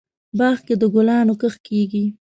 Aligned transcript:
باغ 0.37 0.57
کې 0.65 0.73
دګلانو 0.81 1.33
کښت 1.41 1.59
کیږي 1.67 2.05